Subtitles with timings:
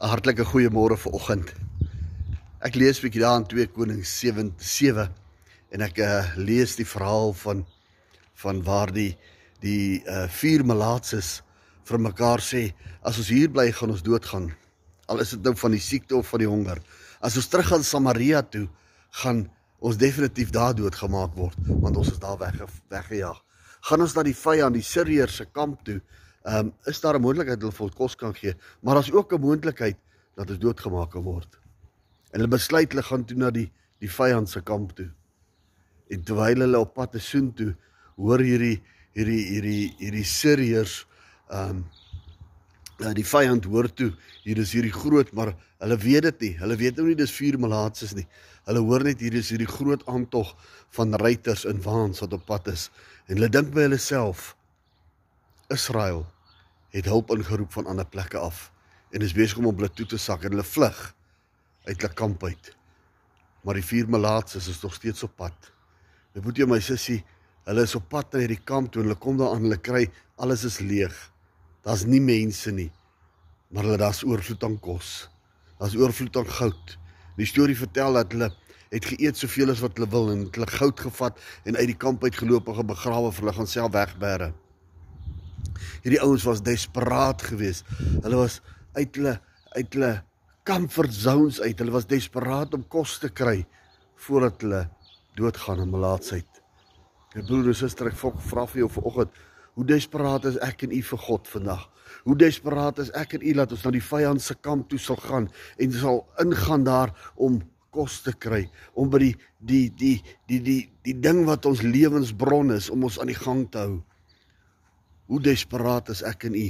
[0.00, 1.48] 'n Hartlike goeiemôre vir oggend.
[2.64, 5.10] Ek lees 'n bietjie daar in 2 Konings 7 7
[5.76, 7.66] en ek uh, lees die verhaal van
[8.40, 9.12] van waar die
[9.60, 11.42] die uh, vier malaatses
[11.84, 12.72] vir mekaar sê
[13.04, 14.48] as ons hier bly gaan ons doodgaan.
[15.12, 16.80] Al is dit nou van die siekte of van die honger.
[17.20, 18.68] As ons terug gaan Samaria toe,
[19.20, 19.50] gaan
[19.84, 22.56] ons definitief daar doodgemaak word want ons is daar weg
[22.88, 23.36] weggejaag.
[23.84, 26.00] Gaan ons na die vyand, die Siriërs se kamp toe,
[26.42, 29.40] ehm um, is daar 'n moontlikheid hulle vir kos kan gee, maar daar's ook 'n
[29.40, 29.96] moontlikheid
[30.34, 31.60] dat ons doodgemaak kan word.
[32.32, 35.10] En hulle besluit hulle gaan toe na die die vyand se kamp toe.
[36.08, 37.74] En terwyl hulle op pad is soontoe,
[38.16, 38.80] hoor hierdie
[39.12, 41.06] hierdie hierdie hierdie Siriërs
[41.50, 41.84] ehm um,
[43.16, 44.10] die vyand hoor toe,
[44.44, 46.50] hier is hierdie groot, maar hulle weet dit nie.
[46.60, 48.26] Hulle weet nou nie dis vier malaatses nie.
[48.68, 50.52] Hulle hoor net hier is hierdie groot aantog
[50.90, 52.90] van ruiters in waans wat op pad is.
[53.28, 54.54] En hulle dink by hulle self
[55.70, 56.26] Israel
[56.90, 58.70] het hulp ingeroep van ander plekke af
[59.10, 60.98] en is besig om op hulle toe te sak en hulle vlug
[61.86, 62.70] uit hulle kamp uit.
[63.62, 65.70] Maar die vier malaatses is nog steeds op pad.
[66.34, 67.20] My boetie en my sussie,
[67.68, 70.06] hulle is op pad na hierdie kamp toe en hulle kom daar aan, hulle kry
[70.42, 71.14] alles is leeg.
[71.86, 72.90] Daar's nie mense nie.
[73.70, 75.28] Maar hulle daar's oorvloed aan kos.
[75.78, 76.96] Daar's oorvloed aan goud.
[77.38, 78.50] Die storie vertel dat hulle
[78.90, 82.26] het geëet soveel as wat hulle wil en hulle goud gevat en uit die kamp
[82.26, 84.50] uit geloop en begrawe vir hulle gaan self wegbêre.
[86.04, 87.88] Hierdie ouens was desperaat geweest.
[88.22, 88.60] Hulle was
[88.98, 89.36] uit hulle
[89.76, 90.14] uit hulle
[90.66, 91.78] comfort zones uit.
[91.78, 93.62] Hulle was desperaat om kos te kry
[94.20, 94.82] voordat hulle
[95.38, 96.60] doodgaan in malaatsheid.
[97.34, 99.36] My broer en suster, ek vra vir jou vanoggend,
[99.78, 101.84] hoe desperaat is ek en u vir God vandag?
[102.26, 105.20] Hoe desperaat is ek en u dat ons na die vyand se kamp toe sal
[105.22, 105.46] gaan
[105.78, 107.60] en sal ingaan daar om
[107.94, 108.64] kos te kry,
[108.94, 110.16] om by die die die
[110.50, 113.96] die die die ding wat ons lewensbron is om ons aan die gang te hou.
[115.30, 116.66] Hoe desperaat is ek en u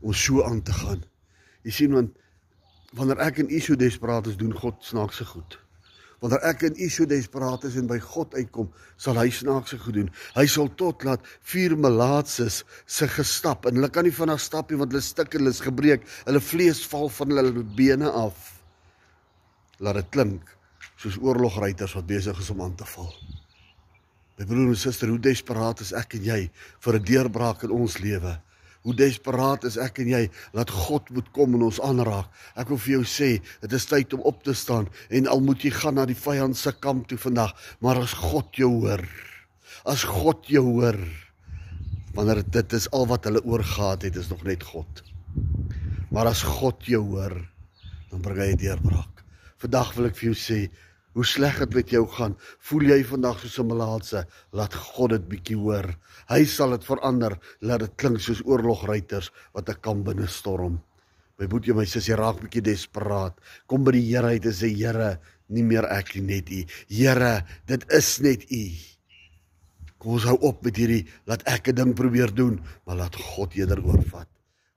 [0.00, 1.02] om so aan te gaan.
[1.66, 2.16] Jy sien want
[2.96, 5.58] wanneer ek en u so desperaat is, doen God snaakse goed.
[6.24, 9.98] Wanneer ek en u so desperaat is en by God uitkom, sal hy snaakse goed
[9.98, 10.10] doen.
[10.38, 14.80] Hy sal tot laat vier malaatses se gestap en hulle kan nie vinnig stap nie
[14.80, 16.06] want hulle stik en hulle is gebreek.
[16.24, 18.54] Hulle vlees val van hulle bene af.
[19.84, 20.54] Laat dit klink
[20.96, 23.12] soos oorlogruiters wat besig is om aan te val.
[24.36, 26.40] My broer en suster, hoe desperaat is ek en jy
[26.84, 28.36] vir 'n deurbraak in ons lewe?
[28.84, 32.28] Hoe desperaat is ek en jy dat God moet kom en ons aanraak?
[32.54, 33.30] Ek wil vir jou sê,
[33.60, 36.56] dit is tyd om op te staan en al moet jy gaan na die vyand
[36.56, 39.02] se kamp toe vandag, maar as God jou hoor,
[39.86, 41.00] as God jou hoor,
[42.14, 45.02] wanneer dit is al wat hulle oorgaat het, is nog net God.
[46.12, 47.34] Maar as God jou hoor,
[48.10, 49.24] dan bring hy 'n deurbraak.
[49.58, 50.70] Vandag wil ek vir jou sê,
[51.16, 52.34] hoe sleg dit met jou gaan.
[52.68, 54.26] Voel jy vandag soos 'n malaatse?
[54.52, 55.96] Laat God dit bietjie hoor.
[56.28, 57.38] Hy sal dit verander.
[57.60, 60.82] Laat dit klink soos oorlogruiters wat 'n kamp binne storm.
[61.38, 63.40] My boetie, my sussie raak bietjie desperaat.
[63.66, 65.18] Kom by die Here uit en sê Here,
[65.48, 66.64] nie meer ek nie, net U.
[66.88, 68.70] Here, dit is net U.
[69.98, 73.54] Kom ons hou op met hierdie laat ek 'n ding probeer doen, maar laat God
[73.54, 74.28] eerder oorvat.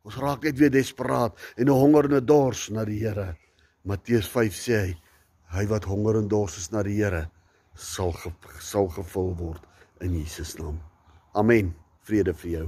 [0.04, 3.36] Ons raak net weer desperaat en 'n honger en 'n dors na die Here.
[3.84, 4.96] Matteus 5 sê hy
[5.50, 7.26] Hy wat honger en dors is na die Here
[7.74, 9.64] sal ge, sal gevul word
[10.04, 10.78] in Jesus naam.
[11.34, 11.74] Amen.
[12.06, 12.68] Vrede vir jou.